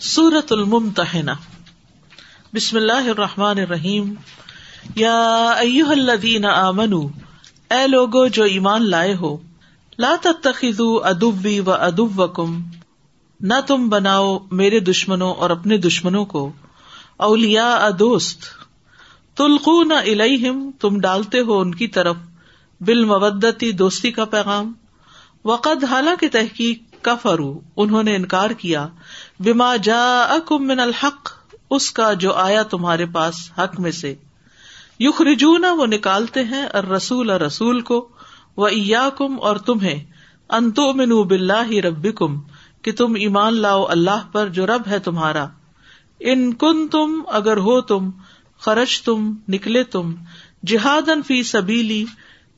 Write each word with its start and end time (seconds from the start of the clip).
سورت 0.00 0.52
المتحنا 0.52 1.34
بسم 2.54 2.76
اللہ 2.76 3.08
الرحمٰن 3.08 3.58
الرحیم. 3.58 4.14
یا 4.94 5.48
ایوہ 5.50 5.90
الذین 5.90 6.44
آمنو 6.44 7.00
اے 7.70 7.86
لوگو 7.86 8.26
جو 8.26 8.44
ایمان 8.44 8.90
لائے 8.90 9.14
ہو، 9.14 9.36
لا 9.98 10.14
تتخذوا 10.22 11.06
ادبی 11.08 11.60
و 11.60 11.72
ادبکم 11.72 12.62
نہ 13.40 13.54
تم 13.66 13.88
بناؤ 13.88 14.38
میرے 14.50 14.80
دشمنوں 14.80 15.34
اور 15.34 15.50
اپنے 15.50 15.78
دشمنوں 15.78 16.24
کو، 16.24 16.52
اولیاء 17.16 17.90
دوست، 17.90 18.42
تلقون 19.36 19.92
الیہم، 19.92 20.70
تم 20.80 21.00
ڈالتے 21.00 21.40
ہو 21.40 21.60
ان 21.60 21.74
کی 21.74 21.88
طرف 21.88 22.16
بالمودتی 22.80 23.72
دوستی 23.72 24.10
کا 24.10 24.24
پیغام، 24.24 24.72
وقد 25.44 25.84
حالانکہ 25.84 26.28
تحقیق 26.28 26.82
کفرو 27.02 27.60
انہوں 27.76 28.02
نے 28.02 28.16
انکار 28.16 28.50
کیا 28.50 28.88
بما 29.40 29.76
جا 29.76 30.26
من 30.50 30.80
الحق، 30.80 31.32
اس 31.70 31.90
کا 31.90 32.12
جو 32.12 32.32
آیا 32.32 32.62
تمہارے 32.62 33.06
پاس 33.06 33.34
حق 33.58 33.80
میں 33.80 33.90
سے۔ 33.90 34.14
یوخ 34.98 35.22
رجونا 35.22 35.72
وہ 35.72 35.86
نکالتے 35.86 36.44
ہیں 36.44 36.66
اور 36.72 36.84
رسول 36.84 37.30
اور 37.30 37.40
رسول 37.40 37.80
کو 37.80 38.08
وہ 38.56 38.66
ایا 38.66 39.08
کم 39.18 39.36
اور 39.40 39.56
تمہیں۔ 39.56 40.04
انتو 40.50 40.92
من 40.92 41.28
بلّہ 41.28 41.70
رب 41.70 42.06
کم 42.14 42.40
کہ 42.82 42.92
تم 42.92 43.14
ایمان 43.14 43.54
لاؤ 43.54 43.84
اللہ 43.84 44.26
پر 44.32 44.48
جو 44.48 44.66
رب 44.66 44.82
ہے 44.86 44.98
تمہارا۔ 44.98 45.46
ان 46.20 46.54
کن 46.54 46.88
تم 46.88 47.22
اگر 47.28 47.56
ہو 47.56 47.80
تم 47.80 48.10
خرچ 48.58 49.02
تم 49.02 49.34
نکلے 49.48 49.84
تم۔ 49.84 50.14
جہاد 50.66 51.10
فی 51.26 51.42
سبیلی، 51.42 52.04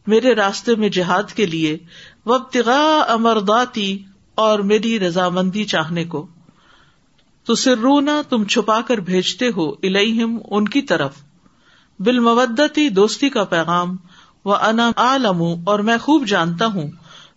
میرے 0.07 0.35
راستے 0.35 0.75
میں 0.75 0.89
جہاد 0.89 1.33
کے 1.35 1.47
لیے۔ 1.47 1.79
وبتغا 2.27 3.05
امرداتی 3.09 4.05
اور 4.35 4.59
میری 4.59 5.01
رضامندی 5.01 5.65
چاہنے 5.65 6.05
کو۔ 6.05 6.27
تو 7.49 7.55
سرونا 7.55 8.23
تم 8.29 8.45
چھپا 8.45 8.81
کر 8.81 8.99
بھیجتے 8.99 9.49
ہو 9.57 9.71
الہم 9.71 10.39
ان 10.51 10.69
کی 10.69 10.83
طرف۔ 10.83 11.15
بالمودتی 11.99 12.89
دوستی 12.89 13.29
کا 13.29 13.45
پیغام 13.45 13.97
و 14.45 14.55
انا 14.55 14.91
عالم 14.97 15.43
اور 15.67 15.79
میں 15.79 15.99
خوب 15.99 16.27
جانتا 16.27 16.67
ہوں۔ 16.67 16.91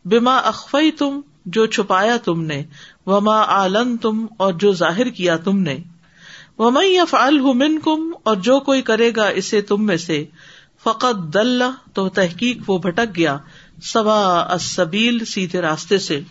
بما 0.06 0.38
اخفی 0.38 0.92
تم 0.92 1.22
جو 1.46 1.66
چھپایا 1.66 2.18
تم 2.18 2.42
نے، 2.42 2.64
وما 3.06 3.44
عالن 3.44 3.98
تم 3.98 4.26
اور 4.38 4.54
جو 4.54 4.74
ظاہر 4.74 5.10
کیا 5.10 5.38
تم 5.38 5.58
نے۔ 5.58 5.78
وہ 6.58 6.72
میں 6.72 7.00
ہوں 7.40 7.54
من 7.54 7.80
کم 7.80 8.12
اور 8.24 8.36
جو 8.36 8.60
کوئی 8.60 8.82
کرے 8.82 9.12
گا 9.16 9.28
اسے 9.28 9.62
تم 9.62 9.86
میں 9.86 9.98
سے۔ 9.98 10.26
فقط 10.84 11.34
دلہ 11.34 11.72
تو 11.94 12.10
تحقیق 12.10 12.58
وہ 12.68 12.78
بھٹک 12.78 13.18
گیا۔ 13.18 13.38
سوا 13.84 14.48
اسبیل 14.54 15.26
سیدھے 15.26 15.62
راستے 15.62 15.98
سے۔ 15.98 16.22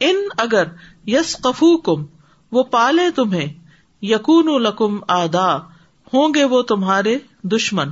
ان 0.00 0.16
اگر 0.38 0.64
یس 1.06 1.36
کفو 1.36 1.76
کم 1.76 2.17
وہ 2.52 2.62
پالے 2.62 3.10
تمہیں۔ 3.10 3.46
یقون 4.02 4.62
لکم 4.62 4.98
آدا، 5.08 5.56
ہوں 6.14 6.34
گے 6.34 6.44
وہ 6.44 6.62
تمہارے 6.62 7.18
دشمن۔ 7.42 7.88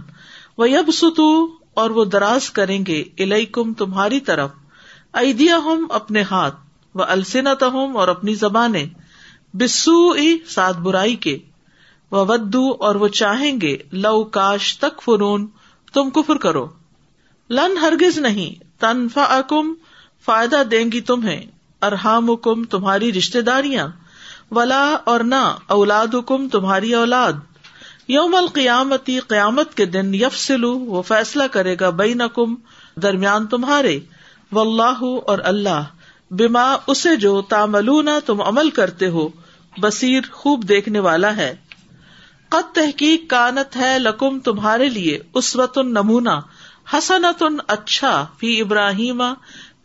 وہ 0.58 0.70
یب 0.70 0.90
ستو 0.92 1.48
اور 1.74 1.90
وہ 1.90 2.04
دراز 2.04 2.50
کریں 2.50 2.86
گے 2.86 3.04
کم 3.52 3.74
تمہاری 3.74 4.20
طرف۔ 4.20 4.50
ایدیا 5.12 5.56
ہم 5.56 5.86
اپنے 5.90 6.22
ہاتھ 6.22 6.54
وہ 6.94 7.04
السنت 7.04 7.62
ہوں 7.62 7.94
اور 7.94 8.08
اپنی 8.08 8.34
زبانیں۔ 8.34 8.86
بسو 9.52 10.14
سات 10.46 10.76
برائی 10.76 11.16
کے۔ 11.16 11.38
وہ 12.10 12.24
ودو 12.28 12.72
اور 12.80 12.94
وہ 12.94 13.08
چاہیں 13.08 13.60
گے، 13.60 13.76
لو 13.92 14.24
کاش 14.24 14.78
تک 14.78 15.02
فرون 15.02 15.46
تم 15.92 16.10
کفر 16.10 16.36
کرو۔ 16.36 16.68
لن 17.50 17.78
ہرگز 17.78 18.18
نہیں 18.18 18.64
تنفا 18.80 19.22
اکم 19.22 19.74
فائدہ 20.24 20.62
دیں 20.70 20.92
گی 20.92 21.00
تمہیں۔ 21.00 21.42
ارحام 21.82 22.36
کم 22.36 22.64
تمہاری 22.64 23.12
رشتے 23.12 23.40
داریاں۔ 23.40 23.88
ولا 24.50 24.96
اور 25.04 25.20
نہ 25.20 25.56
اولاد 25.66 26.14
کم 26.26 26.48
تمہاری 26.48 26.94
اولاد۔ 26.94 27.32
یوم 28.08 28.34
القیامتی، 28.34 29.20
قیامت 29.20 29.74
کے 29.74 29.86
دن 29.86 30.14
یف 30.14 30.38
سلو 30.38 30.78
وہ 30.78 31.02
فیصلہ 31.02 31.42
کرے 31.42 31.76
گا 31.80 31.90
بئی 31.90 32.14
نکم 32.14 32.54
درمیان 32.96 33.46
تمہارے۔ 33.46 34.00
و 34.52 34.60
اللہ 34.60 35.04
اور 35.26 35.38
اللہ 35.44 35.84
بیما 36.30 36.76
اسے 36.86 37.16
جو 37.16 37.42
تاملون 37.42 38.08
تم 38.26 38.42
عمل 38.42 38.70
کرتے 38.70 39.08
ہو، 39.08 39.28
بصیر، 39.80 40.20
خوب 40.32 40.68
دیکھنے 40.68 40.98
والا 40.98 41.36
ہے۔ 41.36 41.56
قد 42.48 42.74
تحقیق 42.74 43.30
کانت 43.30 43.76
ہے 43.76 43.98
لکم 43.98 44.40
تمہارے 44.40 44.88
لیے 44.88 45.18
اسوت 45.34 45.78
نمونہ 45.78 46.40
حسنت 46.92 47.44
اچھا 47.68 48.26
فی 48.38 48.60
ابراہیم 48.60 49.20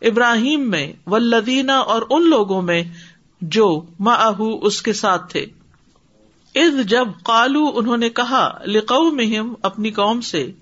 ابراہیم 0.02 0.70
میں 0.70 0.92
ولدینہ 1.06 1.72
اور 1.72 2.02
ان 2.10 2.30
لوگوں 2.30 2.62
میں 2.62 2.82
جو 3.42 3.82
ماہ 4.00 4.40
اس 4.62 4.82
کے 4.82 4.92
ساتھ 4.92 5.32
تھے۔ 5.32 5.46
اد 6.54 6.88
جب 6.88 7.08
کالو 7.24 7.70
انہوں 7.74 7.96
نے 7.96 8.10
کہا 8.10 8.58
لکھو 8.66 9.10
مہم 9.10 9.54
اپنی 9.62 9.90
قوم 9.90 10.20
سے، 10.20 10.52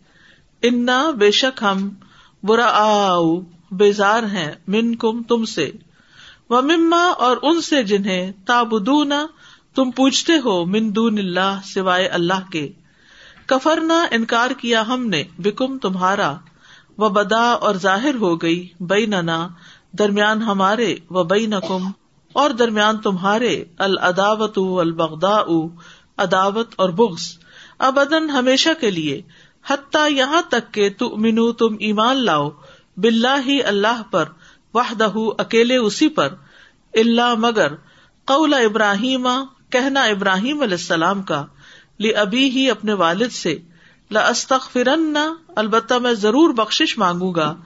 انا 0.63 1.11
بے 1.11 1.31
شک 1.31 1.63
ہم 1.63 1.89
برا 2.43 2.67
آؤ 2.73 3.41
بیزار 3.71 4.23
ہیں 4.23 4.53
من 4.69 4.95
کم 4.95 5.23
تم 5.23 5.45
سے۔ 5.45 5.71
و 6.51 6.63
مما 6.63 7.05
اور 7.07 7.37
ان 7.43 7.61
سے 7.61 7.83
جنہیں 7.83 8.33
تابدونا 8.47 9.27
تم 9.75 9.91
پوچھتے 9.91 10.33
ہو، 10.45 10.65
من 10.65 10.95
دون 10.95 11.19
اللہ، 11.19 11.59
سوائے 11.65 12.07
اللہ 12.07 12.51
کے۔ 12.53 12.69
کفرنا، 13.47 14.07
انکار 14.11 14.51
کیا 14.51 14.87
ہم 14.87 15.07
نے، 15.07 15.25
بکم 15.39 15.79
تمہارا۔ 15.79 16.35
و 16.99 17.09
بدا 17.09 17.53
اور 17.53 17.75
ظاہر 17.75 18.15
ہو 18.15 18.37
گئی 18.37 18.69
بئی 18.81 19.07
درمیان 19.99 20.43
ہمارے 20.43 20.97
و 21.11 21.25
بئی 21.25 21.47
نکم 21.47 21.91
اور 22.33 22.51
درمیان 22.51 22.99
تمہارے 22.99 23.65
العداوت 23.79 24.59
البغدا 24.59 25.37
اداوت 26.19 26.75
اور 26.77 26.89
بغض۔ 26.89 27.39
ابدن 27.79 28.31
ہمیشہ 28.31 28.69
کے 28.81 28.91
لیے، 28.91 29.23
حتیٰ 29.71 30.13
یہاں 30.13 30.43
تک 30.49 30.75
کہ 30.75 30.89
منو 31.01 31.53
تم 31.53 31.77
ایمان 31.81 32.17
لاؤ 32.17 32.51
بلّہ 32.97 33.37
ہی 33.47 33.63
اللہ 33.63 34.03
پر، 34.11 34.25
وحدہ 34.75 35.13
اکیلے 35.39 35.77
اسی 35.77 36.09
پر۔ 36.09 36.35
اللہ 36.95 37.35
مگر، 37.39 37.73
قول 38.25 38.55
ابراہیم، 38.55 39.29
کہنا 39.71 40.03
ابراہیم 40.03 40.63
علیہ 40.63 40.75
السلام 40.75 41.23
کا 41.23 41.47
لی 41.99 42.15
ابھی 42.15 42.51
ہی 42.51 42.71
اپنے 42.71 42.93
والد 42.93 43.33
سے 43.33 43.59
لستخ 44.11 44.71
فرن 44.73 45.17
البتہ 45.57 45.95
میں 45.95 46.13
ضرور 46.13 46.51
بخش 46.51 46.99
مانگوں 46.99 47.35
گا 47.35 47.57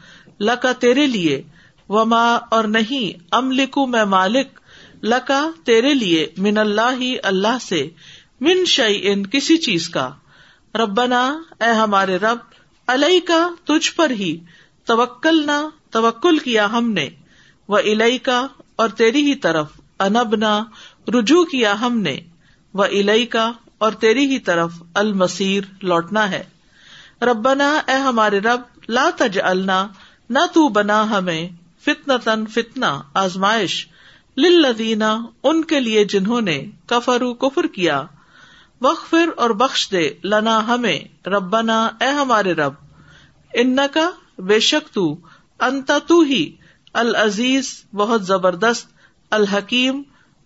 لکا 0.41 0.73
تیرے 0.73 1.07
لیے 1.07 1.43
و 1.89 2.05
ماں 2.05 2.39
اور 2.51 2.65
نہیں، 2.65 3.25
املکو 3.33 3.87
میں 3.87 4.05
مالک، 4.05 4.61
لکا 5.03 5.51
تیرے 5.65 5.95
لیے 5.95 6.27
من 6.37 6.59
اللہ 6.59 7.01
ہی 7.01 7.17
اللہ 7.23 7.59
سے، 7.61 7.89
من 8.41 8.65
شعی 8.65 9.01
ان 9.03 9.27
کسی 9.27 9.57
چیز 9.57 9.89
کا۔ 9.89 10.11
ربنا، 10.75 11.39
اے 11.61 11.73
ہمارے 11.73 12.17
رب 12.17 12.39
علیہ 12.87 13.21
کا 13.27 13.49
تجھ 13.65 13.93
پر 13.93 14.11
ہی 14.11 14.39
توکل 14.85 15.47
نہ 15.47 15.69
توکل 15.91 16.39
کیا 16.39 16.73
ہم 16.73 16.93
نے۔ 16.93 17.09
وہ 17.69 17.79
الئی 17.79 18.19
کا 18.19 18.47
اور 18.77 18.89
تیری 18.89 19.23
ہی 19.23 19.35
طرف، 19.35 19.67
انبنا، 19.99 20.65
رجوع 21.09 21.45
کیا 21.45 21.81
ہم 21.81 22.01
نے۔ 22.01 22.21
وہ 22.75 22.85
الئی 22.85 23.27
کا 23.27 23.53
اور 23.79 23.93
تیری 23.93 24.27
ہی 24.27 24.39
طرف 24.39 24.73
المسیر 24.95 25.65
لوٹنا 25.83 26.31
ہے۔ 26.31 26.45
ربنا، 27.23 27.81
اے 27.87 27.95
ہمارے 27.95 28.39
رب، 28.39 28.61
لا 28.89 29.11
تج 29.17 29.39
النا 29.43 29.87
نہ 30.31 30.39
تو 30.55 30.69
بنا 30.69 31.11
ہمیں۔ 31.11 31.64
فتنا 31.85 32.17
تن 32.17 32.47
فتنا 32.47 33.03
آزمائش 33.15 33.87
لدینہ 34.37 35.05
ان 35.43 35.65
کے 35.65 35.81
لیے 35.81 36.05
جنہوں 36.05 36.41
نے 36.41 36.67
کفرو 36.87 37.35
کفر 37.35 37.67
کیا۔ 37.67 38.03
وقفر 38.81 39.29
اور 39.37 39.51
بخش 39.51 39.91
دے 39.91 40.11
لنا 40.25 40.67
ہمیں، 40.67 41.29
ربنا، 41.29 41.89
اے 42.01 42.07
ہمارے 42.07 42.53
رب۔ 42.53 42.73
ان 43.55 43.77
کا 43.93 44.11
بے 44.39 44.61
شک 44.61 44.95
تو 44.95 45.17
انتا 45.61 45.99
تو 45.99 46.21
ہی، 46.21 46.57
العزیز، 46.93 47.85
بہت 47.95 48.27
زبردست، 48.27 48.89
الحکیم، 49.31 50.03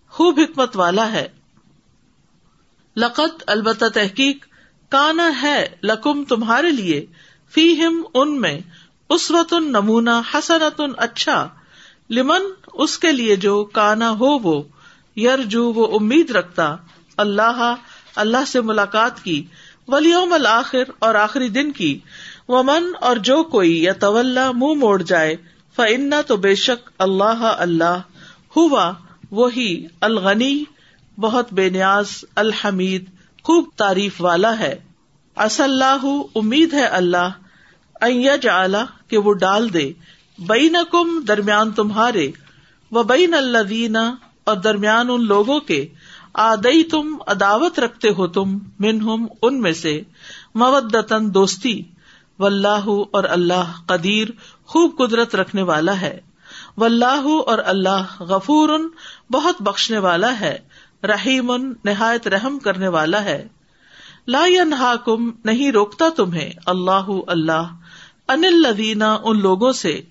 خوب 0.09 0.39
حکمت 0.39 0.77
والا 0.77 1.11
ہے۔ 1.11 1.27
لقت 2.97 3.43
البتہ 3.47 3.85
تحقیق، 3.93 4.45
کانا 4.89 5.41
ہے 5.41 5.75
لکم 5.83 6.23
تمہارے 6.23 6.69
لیے 6.71 7.05
فی 7.49 7.85
ہم 7.85 8.03
ان 8.13 8.41
میں 8.41 8.59
اس 9.09 9.31
وط 9.31 9.53
نمونہ 9.53 10.21
حسنت 10.33 10.81
اچھا 10.97 11.47
لمن 12.09 12.41
اس 12.73 12.97
کے 12.97 13.11
لیے 13.11 13.35
جو 13.35 13.63
کانا 13.63 14.11
ہو 14.11 14.37
وہ 14.39 14.61
یر 15.17 15.41
جو 15.45 15.71
وہ 15.71 15.87
امید 15.95 16.31
رکھتا، 16.31 16.75
اللہ 17.17 17.75
اللہ 18.15 18.45
سے 18.47 18.61
ملاقات 18.61 19.23
کی 19.23 19.43
ولیوم 19.87 20.33
الآخر 20.33 20.91
اور 20.99 21.15
آخری 21.15 21.49
دن 21.49 21.71
کی 21.71 21.99
وہ 22.47 22.63
من 22.63 22.91
اور 23.01 23.17
جو 23.17 23.43
کوئی 23.43 23.83
یا 23.83 23.93
طول 23.93 24.37
منہ 24.55 24.73
موڑ 24.73 25.01
جائے 25.01 25.35
فن 25.77 26.13
تو 26.27 26.37
بے 26.37 26.55
شک 26.55 26.89
اللہ 26.97 27.43
اللہ، 27.57 27.97
ہوا، 28.55 28.91
وہی 29.31 29.85
الغنی، 30.01 30.63
بہت 31.17 31.53
بے 31.53 31.69
نیاز، 31.69 32.25
الحمید، 32.35 33.05
خوب 33.43 33.69
تعریف 33.75 34.21
والا 34.21 34.59
ہے۔ 34.59 34.75
اص 35.35 35.59
اللہ 35.59 36.05
امید 36.35 36.73
ہے 36.73 36.85
اللہ 36.85 37.29
جلا 38.41 38.83
کہ 39.07 39.17
وہ 39.17 39.33
ڈال 39.33 39.73
دے 39.73 39.91
بین 40.39 40.75
کم 40.91 41.19
درمیان 41.27 41.71
تمہارے، 41.71 42.27
و 42.91 43.03
بین 43.03 43.33
اللہ 43.33 43.97
اور 44.43 44.55
درمیان 44.57 45.09
ان 45.09 45.25
لوگوں 45.27 45.59
کے 45.59 45.85
آدئی 46.33 46.83
تم 46.83 47.15
عداوت 47.27 47.79
رکھتے 47.79 48.09
ہو 48.09 48.27
تم 48.27 48.57
من 48.79 49.01
ہم 49.01 49.25
ان 49.41 49.59
میں 49.61 49.73
سے 49.73 49.99
مودتن 50.55 51.33
دوستی 51.33 51.81
و 52.39 52.45
اللہ 52.45 52.89
اور 53.11 53.23
اللہ 53.29 53.71
قدیر، 53.85 54.27
خوب 54.65 54.97
قدرت 54.97 55.35
رکھنے 55.35 55.61
والا 55.61 55.99
ہے 56.01 56.19
و 56.77 56.83
اللہ 56.83 57.27
اور 57.45 57.59
اللہ 57.65 58.21
غفور، 58.21 58.69
بہت 59.31 59.61
بخشنے 59.61 59.97
والا 59.99 60.39
ہے، 60.39 60.57
رحیم، 61.03 61.51
نہایت 61.85 62.27
رحم 62.27 62.59
کرنے 62.59 62.87
والا 62.87 63.23
ہے، 63.23 63.47
لا 64.27 64.95
کم 65.05 65.29
نہیں 65.45 65.71
روکتا 65.71 66.09
تمہیں، 66.15 66.49
اللہ 66.65 67.09
اللہ 67.27 67.71
ان 68.29 68.43
الدینہ 68.45 69.03
ان 69.23 69.39
لوگوں 69.39 69.71
سے، 69.71 70.01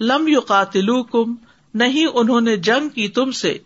لم 0.00 0.28
یو 0.28 0.40
قاتلو 0.40 1.02
کم 1.02 1.34
نہیں 1.74 2.06
انہوں 2.06 2.40
نے 2.40 2.56
جنگ 2.56 2.88
کی 2.88 3.08
تم 3.08 3.30
سے 3.30 3.58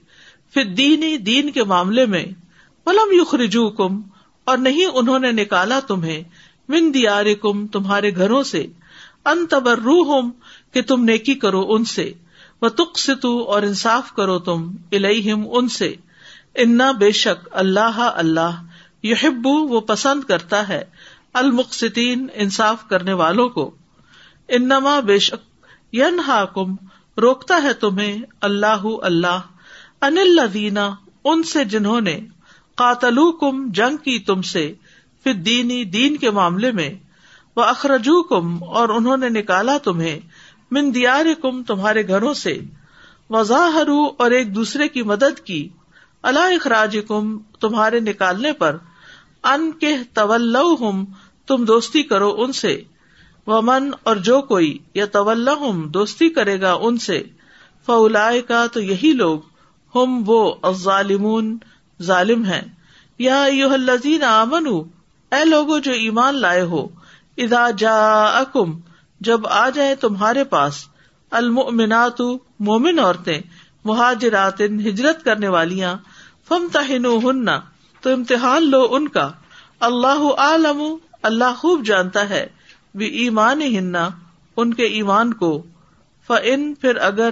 پھر 0.55 0.65
دینی 0.65 1.17
دین 1.17 1.51
کے 1.51 1.65
معاملے 1.65 2.07
میں، 2.07 2.25
ولم 2.87 3.13
یخرجو 3.13 3.69
کم 3.71 4.01
اور 4.45 4.59
نہیں 4.59 4.85
انہوں 4.85 5.19
نے 5.19 5.33
نکالا 5.33 5.81
تمہیں، 5.81 6.23
من 6.69 6.95
دیار 6.95 7.27
کم 7.41 7.67
تمہارے 7.67 8.17
گھروں 8.17 8.43
سے، 8.43 8.67
ان 9.25 9.47
تبر 9.47 9.79
روح 9.79 10.21
کہ 10.73 10.83
تم 10.83 11.05
نیکی 11.05 11.35
کرو 11.35 11.67
ان 11.69 11.85
سے 11.85 12.13
وہ 12.63 12.69
تک 12.69 12.99
ستو 12.99 13.39
اور 13.43 13.63
انصاف 13.63 14.13
کرو 14.13 14.39
تم 14.39 14.71
الہم 14.93 15.45
ان 15.51 15.69
سے۔ 15.69 15.95
انا 16.55 16.91
بے 16.93 17.11
شک 17.13 17.49
اللہ 17.53 17.99
اللہ 17.99 18.63
یحبو 19.03 19.51
وہ 19.51 19.81
پسند 19.81 20.25
کرتا 20.25 20.69
ہے، 20.69 20.85
المقسطین، 21.33 22.27
انصاف 22.35 22.89
کرنے 22.89 23.13
والوں 23.13 23.49
کو۔ 23.49 23.71
انما 24.49 24.99
بے 25.01 25.19
شک 25.19 25.95
ین 25.95 26.21
کم 26.55 26.75
روکتا 27.17 27.63
ہے 27.63 27.73
تمہیں 27.73 28.17
اللہ 28.41 28.85
اللہ، 29.03 29.41
ان 30.03 30.19
الدینہ 30.19 30.81
ان 31.25 31.43
سے 31.43 31.65
جنہوں 31.65 32.01
نے 32.01 32.19
قاتلو 32.75 33.31
کم 33.33 33.67
جنگ 33.71 33.97
کی 33.97 34.19
تم 34.19 34.43
سے 34.43 34.73
پھر 35.27 35.33
دینی 35.33 35.85
دین 35.85 36.17
کے 36.17 36.31
معاملے 36.31 36.73
میں 36.73 36.91
وہ 37.57 37.63
اخرجو 37.63 38.23
کم 38.23 38.63
اور 38.65 38.89
انہوں 38.89 39.17
نے 39.17 39.29
نکالا 39.29 39.77
تمہیں 39.79 40.19
من 40.71 40.95
دیار 40.95 41.27
کم 41.43 41.63
تمہارے 41.63 42.07
گھروں 42.09 42.35
سے 42.35 42.59
وضاحر 43.31 43.89
اور 44.19 44.31
ایک 44.31 44.55
دوسرے 44.55 44.89
کی 44.89 45.03
مدد 45.03 45.41
کی 45.45 45.69
اللہ 46.23 46.55
اخراج 46.55 46.99
کم 47.09 47.39
تمہارے 47.61 48.01
نکالنے 48.01 48.53
پر، 48.53 48.77
ان 49.45 49.71
کے 49.73 49.93
طول 50.15 50.57
تم 51.49 51.65
دوستی 51.65 52.03
کرو 52.03 52.35
ان 52.39 52.53
سے۔ 52.53 52.83
وہ 53.47 53.61
من 53.61 53.91
اور 54.03 54.17
جو 54.17 54.41
کوئی 54.43 54.79
یا 54.95 55.07
طول 55.07 55.49
دوستی 55.95 56.29
کرے 56.29 56.61
گا 56.61 56.73
ان 56.73 56.97
سے 56.99 57.23
فلا 57.87 58.31
کا 58.49 58.67
تو 58.67 58.81
یہی 58.81 59.13
لوگ 59.13 59.41
ہم 59.95 60.23
وہ 60.27 60.55
ظالمون 60.73 61.59
ظالم 62.03 62.45
ہے 62.45 62.63
یا 63.19 63.45
یو 63.51 63.73
الزین 63.73 64.23
امن 64.23 64.67
اے 65.33 65.45
لوگو 65.45 65.79
جو 65.79 65.93
ایمان 65.93 66.35
لائے 66.35 66.63
ہو 66.63 66.87
ادا 67.37 67.71
جا 67.71 68.25
اکم 68.25 68.79
جب 69.21 69.47
آ 69.47 69.71
جائے 69.71 69.95
تمہارے 69.95 70.45
پاس 70.45 70.87
المنات 71.31 72.21
مومن 72.61 72.99
عورتیں 72.99 73.41
مہاجرات 73.85 74.61
ہجرت 74.61 75.25
کرنے 75.25 75.49
والیاں 75.49 75.97
فم 76.49 76.67
تہن 76.73 77.07
ہننا 77.07 77.61
تو 78.01 78.13
امتحان 78.13 78.71
لو 78.71 78.87
ان 78.91 79.09
کا۔ 79.09 79.31
اللہ 79.81 80.23
عالم 80.39 80.83
اللہ 81.23 81.55
خوب 81.59 81.85
جانتا 81.85 82.29
ہے۔ 82.29 82.47
بھی 82.97 83.07
ایمان 83.07 83.63
ہننا 83.63 84.09
ان 84.57 84.75
کے 84.75 84.85
ایمان 84.85 85.35
کو۔ 85.35 85.63
فن 86.27 86.75
پھر 86.75 86.97
اگر 86.97 87.31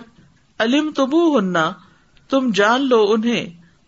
علم 0.59 0.91
تبو 0.97 1.39
ہننا 1.39 1.73
تم 2.29 2.51
جان 2.55 2.89
لو 2.89 3.05
انہیں 3.09 3.45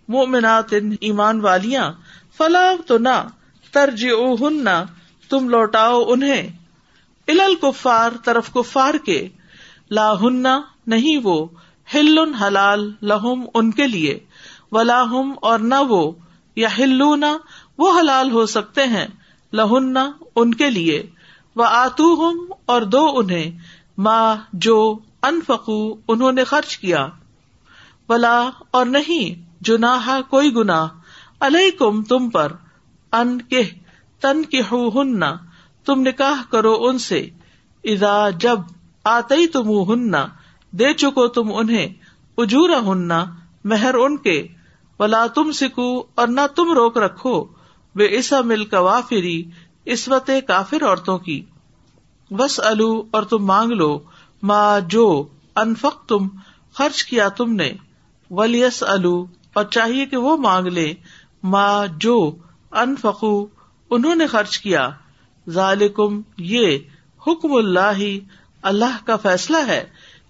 مومنات 0.08 0.74
ایمان 1.00 1.40
والیاں، 1.40 1.92
فلا 2.36 2.72
تو 2.86 2.98
نہ 2.98 3.16
ترج 3.72 4.06
ہننا 4.40 4.84
تم 5.30 5.48
لوٹاؤ 5.48 6.02
انہیں۔ 6.08 6.48
ال 7.28 7.54
کفار 7.62 8.10
طرف 8.24 8.52
کفار 8.52 8.94
کے۔ 8.94 9.28
لا 9.90 10.20
ہننا 10.20 10.60
نہیں 10.86 11.18
وہ 11.22 11.46
ہل 11.94 12.18
حلال 12.42 12.92
لہم 13.02 13.44
ان 13.54 13.70
کے 13.70 13.86
لیے۔ 13.86 14.18
ولا 14.72 15.02
ہم، 15.02 15.32
اور 15.42 15.58
نہ 15.58 15.80
وہ 15.88 16.12
یا 16.56 16.68
ہلو 16.78 17.14
وہ 17.78 18.00
حلال 18.00 18.30
ہو 18.30 18.46
سکتے 18.46 18.84
ہیں، 18.84 19.06
لہن 19.52 19.96
ان 20.36 20.54
کے 20.54 20.70
لیے۔ 20.70 21.02
وہ 21.56 21.64
آتو 21.64 22.28
ہم 22.28 22.52
اور 22.66 22.82
دو 22.82 23.06
انہیں 23.14 23.58
ماں 23.98 24.36
جو 24.52 24.98
انفقو، 25.22 25.94
انہوں 26.08 26.32
نے 26.32 26.44
خرچ 26.44 26.78
کیا۔ 26.78 27.08
ولا 28.08 28.50
اور 28.70 28.86
نہیں 28.86 29.48
جناح 29.60 30.20
کوئی 30.30 30.54
گنا 30.54 30.88
کم 31.78 32.02
تم 32.02 32.30
پر، 32.30 32.52
ان 33.12 33.42
کے 33.42 33.62
تن 34.20 34.44
کے 34.44 34.60
ہن 34.72 35.20
تم 35.84 36.00
نکاح 36.00 36.50
کرو 36.50 36.76
ان 36.80 36.98
سے۔ 36.98 37.28
ادا 37.84 38.30
جب 38.30 38.58
آتے 39.04 39.46
تم 39.46 39.68
ہن 39.68 40.14
دے 40.70 40.94
چکو 40.94 41.28
تم 41.28 41.52
انہیں 41.54 41.86
اجورا 42.38 42.78
ہننا 42.86 43.24
مہر 43.64 43.94
ان 43.94 44.16
کے۔ 44.16 44.48
ولا 44.98 45.26
تم 45.26 45.52
سکھو 45.52 46.02
اور 46.14 46.28
نہ 46.28 46.40
تم 46.54 46.72
روک 46.72 46.98
رکھو۔ 46.98 47.44
بے 47.94 48.18
عصا 48.18 48.40
مل 48.40 48.64
وافری 48.72 49.44
اسوت 49.86 50.30
کافر 50.48 50.84
عورتوں 50.84 51.18
کی۔ 51.18 51.44
بس 52.30 52.60
الو 52.64 53.02
اور 53.10 53.22
تم 53.22 53.46
مانگ 53.46 53.70
لو 53.70 53.98
ماں 54.42 54.80
جو 54.80 55.26
انفق 55.56 56.06
تم 56.08 56.28
خرچ 56.74 57.04
کیا 57.04 57.28
تم 57.28 57.52
نے۔ 57.52 57.72
ولیس 58.30 58.82
الو 58.82 59.24
اور 59.52 59.64
چاہیے 59.64 60.06
کہ 60.06 60.16
وہ 60.16 60.36
مانگ 60.36 60.66
لے۔ 60.66 60.94
ماں 61.42 61.86
جو 61.96 62.36
انفقو، 62.72 63.46
انہوں 63.90 64.14
نے 64.14 64.26
خرچ 64.26 64.58
کیا۔ 64.58 64.90
ذالکم، 65.48 66.20
یہ 66.38 66.78
حکم 67.26 67.52
اللہ 67.52 68.02
اللہ 68.62 69.06
کا 69.06 69.16
فیصلہ 69.16 69.56
ہے۔ 69.66 69.84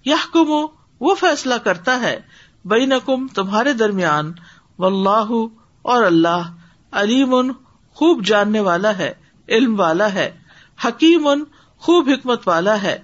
یہ 0.05 0.15
کم 0.33 0.65
وہ 0.99 1.15
فیصلہ 1.15 1.55
کرتا 1.55 1.99
ہے۔ 1.99 2.19
بینکم، 2.65 3.27
تمہارے 3.27 3.73
درمیان۔ 3.73 4.33
و 4.79 4.85
اللہ 4.85 5.45
اور 5.81 6.03
اللہ، 6.03 6.55
علیم، 6.91 7.51
خوب 7.93 8.25
جاننے 8.25 8.59
والا 8.59 8.97
ہے۔ 8.97 9.13
علم 9.49 9.79
والا 9.79 10.13
ہے، 10.13 10.31
حکیم 10.85 11.27
ان 11.27 11.43
خوب 11.77 12.09
حکمت 12.09 12.47
والا 12.47 12.81
ہے۔ 12.81 12.99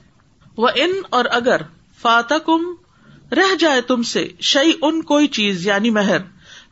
وہ 0.58 0.68
ان 0.76 0.92
اور 1.10 1.26
اگر 1.32 1.62
فاتح 2.02 2.34
کم 2.34 2.62
رہ 3.32 3.56
جائے 3.60 3.82
تم 3.82 4.02
سے 4.02 4.28
شعی 4.40 4.72
ان 4.82 5.02
کوئی 5.02 5.28
چیز 5.28 5.68
یعنی 5.68 5.90
مہر، 5.90 6.18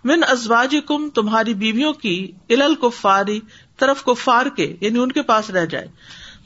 من 0.03 0.21
ازواج 0.27 0.75
کم 0.87 1.09
تمہاری 1.09 1.53
بیویوں 1.53 1.93
کی 1.93 2.31
علل 2.49 2.75
کو 2.75 2.89
فاری 2.89 3.39
طرف 3.77 4.03
کو 4.03 4.13
فار 4.13 4.45
کے 4.45 4.75
یعنی 4.81 4.99
ان 4.99 5.11
کے 5.11 5.21
پاس 5.21 5.49
رہ 5.49 5.65
جائے۔ 5.65 5.87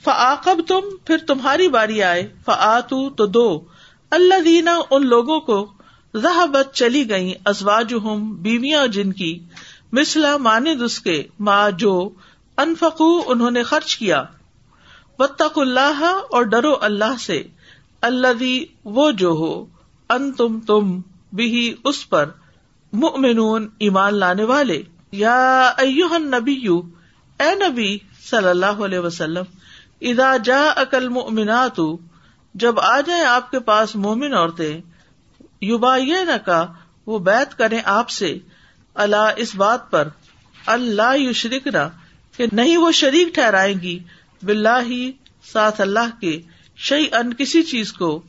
فعقب 0.04 0.62
تم 0.68 0.82
پھر 1.06 1.18
تمہاری 1.18 1.68
باری 1.68 2.04
آئے۔ 2.04 2.34
فعتو 2.46 3.10
تو 3.10 3.26
دو۔ 3.26 3.66
اللہ 4.12 4.40
دینا 4.46 4.80
ان 4.92 5.08
لوگوں 5.08 5.40
کو 5.40 5.72
ذہبت 6.18 6.74
چلی 6.74 7.10
گئی 7.10 7.34
ازواج 7.46 7.94
ہوں 7.94 8.34
بیویاں 8.34 8.88
جن 8.88 9.14
کی 9.14 9.40
مسلا 9.92 10.38
ماند 10.38 10.82
اس 10.82 11.00
کے 11.00 11.24
ماں 11.40 11.72
جو 11.72 12.10
انفقو، 12.58 13.32
انہوں 13.32 13.52
نے 13.52 13.64
خرچ 13.64 13.98
کیا۔ 13.98 14.24
وطق 15.20 15.58
اللہ 15.58 16.22
اور 16.30 16.44
ڈرو 16.44 16.76
اللہ 16.82 17.18
سے۔ 17.20 17.44
اللہ 18.02 18.64
وہ 18.86 19.12
جو 19.12 19.30
ہو۔ 19.30 19.66
ان 20.10 20.32
تم 20.32 20.60
تم 20.60 21.02
بھی 21.34 21.76
اس 21.84 22.10
پر 22.10 22.30
مؤمنون 22.94 23.68
ایمان 23.80 24.16
لانے 24.16 24.44
والے۔ 24.44 24.84
یا 25.12 25.74
ایوہن 25.78 26.32
نبی 26.32 26.68
اے 27.40 27.70
نبی 27.70 27.98
صلی 28.30 28.48
اللہ 28.48 28.66
علیہ 28.66 29.00
وسلم 29.00 29.44
ادا 30.02 30.38
جا 30.38 30.70
اکل 30.76 31.10
مؤمنات 31.10 31.80
جب 32.54 32.80
آ 32.80 33.02
جائے 33.02 33.26
آپ 33.26 33.52
کے 33.52 33.60
پاس 33.60 33.96
مومن 33.96 34.34
عورتیں 34.34 34.82
یوبا 35.62 35.96
یہ 35.96 36.16
نہ 36.16 36.38
کا 36.46 36.66
وہ 37.06 37.20
بیت 37.20 37.58
کرے 37.58 37.80
آپ 37.86 38.10
سے۔ 38.10 38.38
اللہ 38.94 39.30
اس 39.38 39.56
بات 39.56 39.92
پر 39.92 40.08
اللہ 40.66 41.18
یو 41.18 41.34
شریک 41.34 41.68
نہ 41.68 41.90
کہ 42.38 42.46
نہیں 42.52 42.78
وہ 42.78 42.92
شریک 42.92 43.34
ٹھہرائے 43.34 43.74
گی۔ 43.74 44.00
بلا 44.44 44.82
ہی 44.82 45.12
ساتھ 45.54 45.82
اللہ 45.82 46.22
کے 46.22 46.42
شعی 46.76 47.06
ان 47.12 47.34
کسی 47.34 47.64
چیز 47.64 47.94
کو۔ 47.94 48.22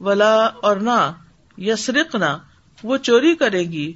ولا 0.00 0.44
اور 0.44 0.76
نہ 0.76 1.12
یسرق 1.58 2.14
نہ 2.14 2.38
وہ 2.82 2.96
چوری 2.96 3.34
کرے 3.34 3.62
گی۔ 3.62 3.92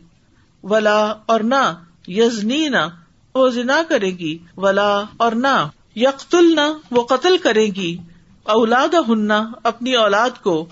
ولا 0.62 1.12
اور 1.26 1.40
نہ 1.40 1.84
یزنی 2.08 2.68
نہ 2.68 2.86
وہ 3.34 3.48
زنا 3.48 3.82
کرے 3.88 4.10
گی۔ 4.10 4.38
ولا 4.56 5.02
اور 5.16 5.32
نہ 5.32 5.68
یقتل 5.96 6.54
نہ 6.54 6.72
وہ 6.90 7.04
قتل 7.04 7.38
کرے 7.38 7.66
گی۔ 7.66 7.96
اولاد 8.42 8.94
ہننا 9.08 9.50
اپنی 9.62 9.94
اولاد 9.94 10.42
کو۔ 10.42 10.68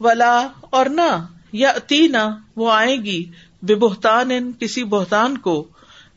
ولا 0.00 0.46
اور 0.60 0.86
نہ 0.86 1.26
یا 1.52 1.72
تینا 1.72 2.36
وہ 2.56 2.72
آئے 2.72 2.96
گی۔ 2.96 3.24
بے 3.62 3.74
بہتان 3.74 4.52
کسی 4.52 4.84
بہتان 4.84 5.38
کو۔ 5.38 5.68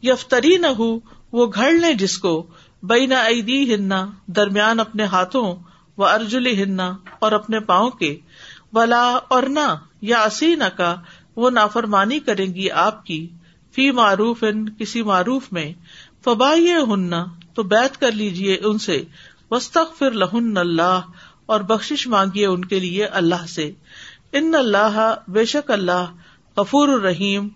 یفتری 0.03 0.57
نہ 0.57 0.67
ہو 0.67 0.99
وہ 1.33 1.47
گھڑ 1.55 1.71
لے 1.71 1.93
جس 1.93 2.17
کو 2.17 2.47
بئی 2.83 3.05
نہ 3.05 3.13
عیدی 3.13 3.75
ہننا 3.75 4.05
درمیان 4.27 4.79
اپنے 4.79 5.03
ہاتھوں 5.03 5.55
و 5.97 6.05
ارجلی 6.05 6.63
ہننا 6.63 6.97
اور 7.19 7.31
اپنے 7.31 7.59
پاؤں 7.59 7.89
کے۔ 7.89 8.19
ولا 8.73 9.17
اور 9.27 9.43
نہ 9.43 9.75
یا 10.01 10.23
اسی 10.23 10.55
نہ 10.55 10.69
کا 10.77 10.95
وہ 11.35 11.49
نافرمانی 11.49 12.19
کریں 12.19 12.53
گی 12.53 12.71
آپ 12.71 13.05
کی۔ 13.05 13.27
فی 13.75 13.91
معروف 13.91 14.43
ان 14.43 14.69
کسی 14.69 15.01
معروف 15.01 15.43
میں۔ 15.51 15.73
فبائی 16.23 16.71
ہننا 16.71 17.25
تو 17.53 17.63
بیت 17.63 17.99
کر 17.99 18.11
لیجیے 18.11 18.57
ان 18.63 18.77
سے۔ 18.77 19.03
وسط 19.51 19.77
فر 19.97 20.11
لہن 20.11 20.57
اللہ، 20.57 20.99
اور 21.45 21.61
بخش 21.61 22.07
مانگیے 22.07 22.45
ان 22.45 22.65
کے 22.65 22.79
لیے 22.79 23.05
اللہ 23.05 23.45
سے۔ 23.49 23.71
ان 24.31 24.55
اللہ، 24.55 25.15
بے 25.27 25.45
شک 25.45 25.71
اللہ، 25.71 26.05
غفور 26.57 26.87
الرحیم، 26.87 27.47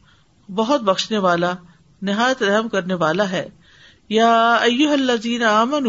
بہت 0.55 0.81
بخشنے 0.81 1.17
والا، 1.17 1.53
نہایت 2.01 2.43
رحم 2.43 2.69
کرنے 2.69 2.93
والا 2.93 3.29
ہے۔ 3.29 3.50
یا 4.10 4.56
ایو 4.56 4.92
الزین 4.92 5.44
امن 5.44 5.88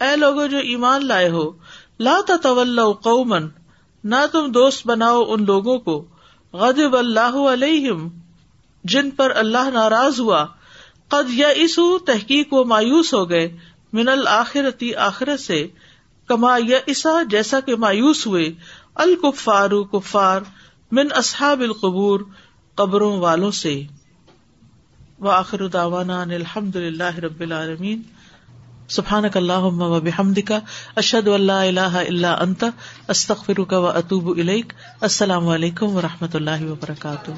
اے 0.00 0.16
لوگو 0.16 0.46
جو 0.46 0.58
ایمان 0.58 1.06
لائے 1.06 1.28
ہو، 1.30 1.52
لا 1.98 2.20
طول 2.42 2.80
قومن 3.02 3.48
نہ 4.04 4.14
تم 4.32 4.50
دوست 4.52 4.86
بناؤ 4.86 5.24
ان 5.28 5.44
لوگوں 5.44 5.78
کو، 5.78 6.04
غضب 6.52 6.96
اللہ 6.96 7.36
علیہم، 7.52 8.08
جن 8.84 9.10
پر 9.10 9.32
اللہ 9.34 9.70
ناراض 9.72 10.20
ہوا، 10.20 10.46
قد 11.08 11.30
یا 11.30 11.48
اسو 11.48 11.98
تحقیق 11.98 12.52
و 12.52 12.64
مایوس 12.64 13.14
ہو 13.14 13.30
گئے، 13.30 13.56
من 13.92 14.08
الآخرتی 14.08 14.94
آخرت 14.94 15.40
سے، 15.40 15.66
کما 16.26 16.56
یا 16.66 16.78
اسا 16.86 17.22
جیسا 17.30 17.60
کہ 17.60 17.76
مایوس 17.76 18.26
ہوئے 18.26 18.52
الکفار 18.94 19.70
کفار، 19.92 20.40
من 20.92 21.08
اصحاب 21.14 21.60
القبور، 21.60 22.20
قبروں 22.74 23.18
والوں 23.20 23.50
سے۔ 23.50 23.82
وآخر 25.18 25.66
دعوانا 25.66 26.22
ان 26.22 26.30
الحمد 26.30 26.76
للہ 26.76 27.18
رب 27.18 27.40
العالمین. 27.40 28.02
سبحانک 28.88 29.36
اللہم 29.36 29.82
و 29.82 30.00
بحمدک، 30.00 30.52
اشہد 30.96 31.28
اللہ 31.28 31.52
لا 31.52 31.62
الہ 31.62 31.96
الا 32.08 32.32
انت، 32.34 32.64
استغفرک 33.08 33.72
و 33.72 33.86
اتوب 33.86 34.28
الیک. 34.38 34.72
السلام 35.00 35.48
علیکم 35.48 35.96
و 35.96 36.02
رحمۃ 36.02 36.34
اللہ 36.34 36.62
وبرکاتہ. 36.62 37.30